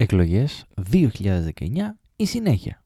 [0.00, 2.82] Εκλογές 2019 η συνέχεια.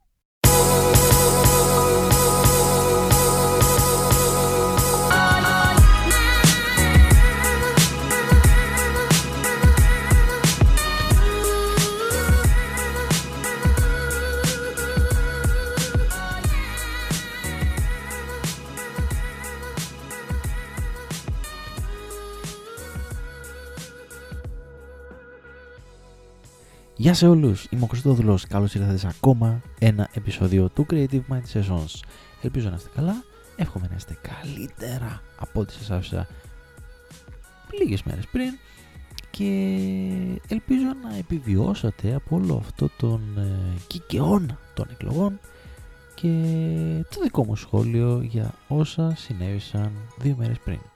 [26.96, 31.52] Γεια σε όλους, είμαι ο Κωστόδουλος, καλώς ήρθατε σε ακόμα ένα επεισόδιο του Creative Mind
[31.52, 32.00] Sessions.
[32.42, 33.24] Ελπίζω να είστε καλά,
[33.56, 36.28] εύχομαι να είστε καλύτερα από ό,τι σας άφησα
[37.78, 38.58] λίγες μέρες πριν
[39.30, 39.46] και
[40.48, 45.40] ελπίζω να επιβιώσατε από όλο αυτό τον ε, κικαιώνα των εκλογών
[46.14, 46.28] και
[47.14, 50.91] το δικό μου σχόλιο για όσα συνέβησαν δύο μέρες πριν.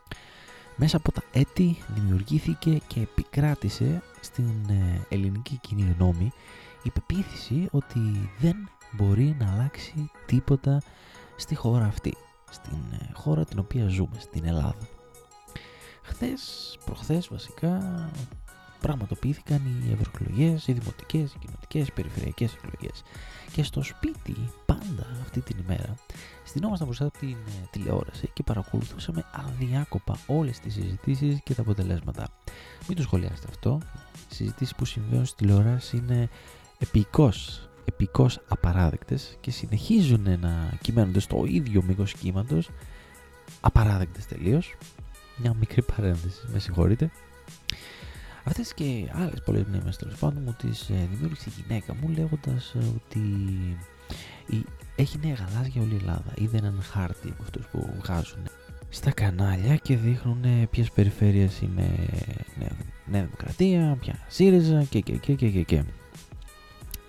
[0.76, 6.32] Μέσα από τα έτη δημιουργήθηκε και επικράτησε στην ε, ελληνική κοινή γνώμη
[6.82, 10.82] η πεποίθηση ότι δεν μπορεί να αλλάξει τίποτα
[11.36, 12.16] στη χώρα αυτή,
[12.50, 14.88] στην ε, χώρα την οποία ζούμε, στην Ελλάδα.
[16.02, 18.10] Χθες, προχθές βασικά,
[18.86, 23.02] πραγματοποιήθηκαν οι ευρωεκλογές, οι δημοτικές, οι κοινοτικές, οι περιφερειακές εκλογές.
[23.52, 25.94] Και στο σπίτι, πάντα αυτή την ημέρα,
[26.44, 32.28] στυνόμασταν μπροστά από την ε, τηλεόραση και παρακολουθούσαμε αδιάκοπα όλες τις συζητήσεις και τα αποτελέσματα.
[32.88, 33.80] Μην το σχολιάσετε αυτό.
[34.30, 36.28] Οι συζητήσεις που συμβαίνουν στη τηλεόραση είναι
[36.78, 42.70] επικός, επικός απαράδεκτες και συνεχίζουν να κυμαίνονται στο ίδιο μήκος κύματος,
[43.60, 44.74] απαράδεκτες τελείως.
[45.36, 47.10] Μια μικρή παρένθεση, με συγχωρείτε.
[48.48, 52.74] Αυτές και άλλες πολλέ μνήμε τέλος πάντων μου τις ε, δημιούργησε η γυναίκα μου λέγοντας
[52.74, 53.22] ε, ότι
[54.96, 56.32] έχει νέα γαλάζια όλη η Ελλάδα.
[56.34, 58.42] Είδε έναν χάρτη από αυτούς που βγάζουν
[58.88, 61.88] στα κανάλια και δείχνουν ε, ποιες περιφέρειες είναι
[63.06, 65.62] Νέα Δημοκρατία, ποια ΣΥΡΙΖΑ και και και και και.
[65.62, 65.82] και.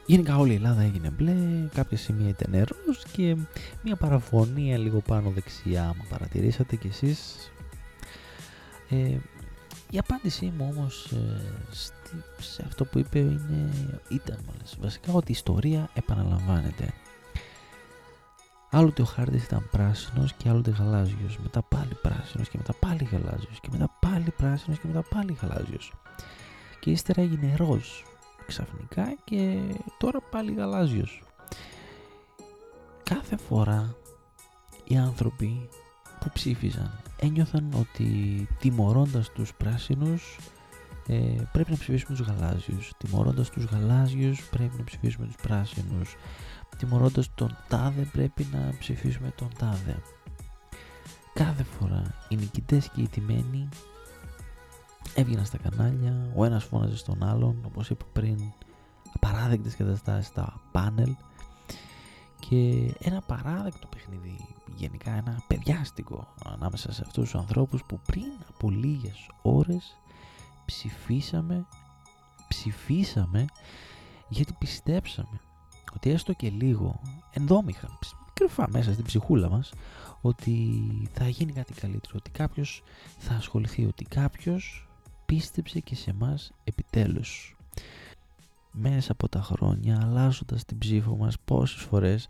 [0.05, 1.35] Γενικά όλη η Ελλάδα έγινε μπλε,
[1.73, 3.35] κάποια σημεία ήταν νερός και
[3.83, 7.51] μια παραφωνία λίγο πάνω δεξιά, άμα παρατηρήσατε κι εσείς.
[8.89, 9.17] Ε,
[9.90, 11.42] η απάντησή μου όμως ε,
[12.42, 13.72] σε αυτό που είπε είναι,
[14.09, 16.94] ήταν μάλιστα βασικά ότι η ιστορία επαναλαμβάνεται.
[18.70, 23.59] Άλλοτε ο χάρτης ήταν πράσινος και άλλοτε γαλάζιος, μετά πάλι πράσινος και μετά πάλι γαλάζιος
[23.62, 25.94] και μετά πάλι πράσινος και μετά πάλι γαλάζιος.
[26.80, 27.88] Και ύστερα έγινε ροζ
[28.48, 29.59] ξαφνικά και
[29.98, 31.24] τώρα πάλι γαλάζιος.
[33.04, 33.96] Κάθε φορά
[34.84, 35.69] οι άνθρωποι
[36.19, 38.07] που ψήφιζαν ένιωθαν ότι
[38.59, 40.38] τιμωρώντας τους πράσινους
[41.07, 41.16] ε,
[41.51, 42.91] πρέπει να ψηφίσουμε τους γαλάζιους.
[42.97, 46.16] Τιμωρώντας τους γαλάζιους πρέπει να ψηφίσουμε τους πράσινους.
[46.77, 50.01] Τιμωρώντας τον τάδε πρέπει να ψηφίσουμε τον τάδε.
[51.33, 53.69] Κάθε φορά οι νικητές και οι τιμένοι
[55.16, 58.38] έβγαιναν στα κανάλια ο ένας φώναζε στον άλλον όπως είπα πριν
[59.13, 61.16] απαράδεκτες καταστάσεις στα πάνελ
[62.50, 64.35] και ένα παράδεκτο παιχνίδι
[64.75, 69.97] γενικά ένα παιδιάστικο ανάμεσα σε αυτούς τους ανθρώπους που πριν από λίγες ώρες
[70.66, 71.66] ψηφίσαμε
[72.47, 73.46] ψηφίσαμε
[74.30, 75.40] γιατί πιστέψαμε
[75.96, 77.02] ότι έστω και λίγο
[77.34, 77.97] ενδόμηχα
[78.34, 79.74] κρυφά μέσα στην ψυχούλα μας
[80.22, 80.81] ότι
[81.13, 82.84] θα γίνει κάτι καλύτερο ότι κάποιος
[83.18, 84.88] θα ασχοληθεί ότι κάποιος
[85.25, 87.56] πίστεψε και σε μας επιτέλους
[88.72, 92.28] μέσα από τα χρόνια αλλάζοντας την ψήφο μας πόσες φορές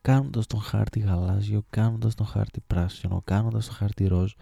[0.00, 4.32] κάνοντας τον χάρτη γαλάζιο, κάνοντας τον χάρτη πράσινο, κάνοντας τον χάρτη ροζ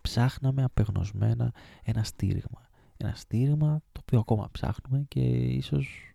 [0.00, 2.68] ψάχναμε απεγνωσμένα ένα στήριγμα.
[2.96, 6.14] Ένα στήριγμα το οποίο ακόμα ψάχνουμε και ίσως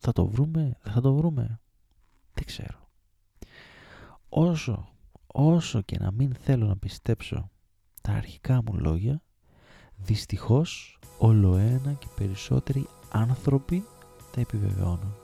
[0.00, 1.60] θα το βρούμε, δεν θα το βρούμε.
[2.34, 2.88] Δεν ξέρω.
[4.28, 4.88] Όσο,
[5.26, 7.50] όσο και να μην θέλω να πιστέψω
[8.00, 9.22] τα αρχικά μου λόγια
[9.96, 13.84] δυστυχώς όλο ένα και περισσότεροι άνθρωποι
[14.34, 15.16] τα επιβεβαιώνουν.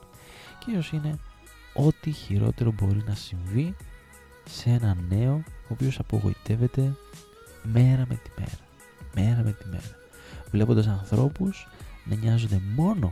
[0.59, 1.19] Και ίσως είναι
[1.73, 3.75] ό,τι χειρότερο μπορεί να συμβεί
[4.49, 6.95] σε ένα νέο ο οποίος απογοητεύεται
[7.63, 8.59] μέρα με τη μέρα.
[9.15, 9.95] Μέρα με τη μέρα.
[10.51, 11.67] Βλέποντας ανθρώπους
[12.05, 13.11] να νοιάζονται μόνο,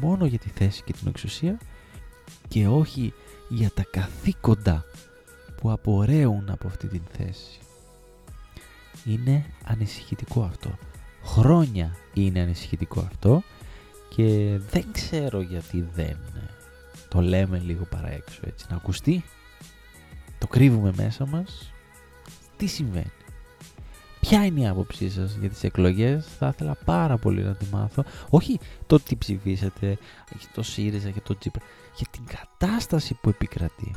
[0.00, 1.58] μόνο για τη θέση και την εξουσία
[2.48, 3.12] και όχι
[3.48, 4.84] για τα καθήκοντα
[5.56, 7.58] που απορρέουν από αυτή την θέση.
[9.04, 10.78] Είναι ανησυχητικό αυτό.
[11.24, 13.42] Χρόνια είναι ανησυχητικό αυτό
[14.14, 16.16] και δεν ξέρω γιατί δεν
[17.08, 19.24] το λέμε λίγο παραέξω έτσι να ακουστεί
[20.38, 21.72] το κρύβουμε μέσα μας
[22.56, 23.12] τι συμβαίνει;
[24.20, 28.04] Ποια είναι η άποψή σας για τις εκλογές, θα ήθελα πάρα πολύ να τη μάθω.
[28.30, 29.98] Όχι το τι ψηφίσατε,
[30.54, 31.62] το ΣΥΡΙΖΑ και το Τσίπρα,
[31.96, 33.94] για την κατάσταση που επικρατεί.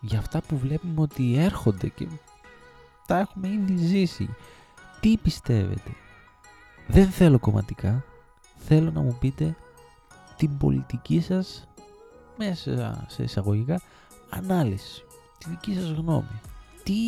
[0.00, 2.06] Για αυτά που βλέπουμε ότι έρχονται και
[3.06, 4.28] τα έχουμε ήδη ζήσει.
[5.00, 5.90] Τι πιστεύετε;
[6.86, 8.04] Δεν θέλω κομματικά,
[8.66, 9.56] θέλω να μου πείτε
[10.36, 11.68] την πολιτική σας
[12.36, 13.80] μέσα σε εισαγωγικά
[14.30, 15.04] ανάλυση,
[15.38, 16.40] τη δική σας γνώμη.
[16.82, 17.00] Τι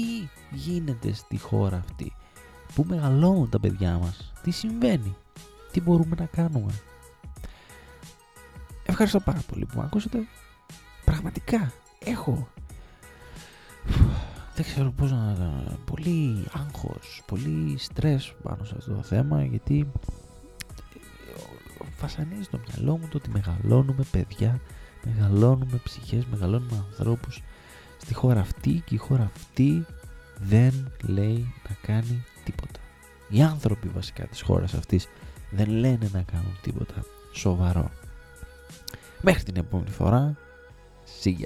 [0.50, 2.12] γίνεται στη χώρα αυτή,
[2.74, 5.16] πού μεγαλώνουν τα παιδιά μας, τι συμβαίνει,
[5.72, 6.72] τι μπορούμε να κάνουμε;
[8.86, 10.18] Ευχαριστώ πάρα πολύ που με ακούσατε.
[11.04, 11.72] Πραγματικά
[12.04, 12.48] έχω
[14.54, 15.36] δεν ξέρω πώς να...
[15.84, 19.90] Πολύ άγχος, πολύ στρες πάνω σε αυτό το θέμα γιατί
[22.04, 24.60] βασανίζει το μυαλό μου το ότι μεγαλώνουμε παιδιά,
[25.04, 27.42] μεγαλώνουμε ψυχές, μεγαλώνουμε ανθρώπους
[28.00, 29.86] στη χώρα αυτή και η χώρα αυτή
[30.40, 32.80] δεν λέει να κάνει τίποτα.
[33.28, 35.08] Οι άνθρωποι βασικά της χώρας αυτής
[35.50, 37.90] δεν λένε να κάνουν τίποτα σοβαρό.
[39.20, 40.36] Μέχρι την επόμενη φορά,
[41.22, 41.43] see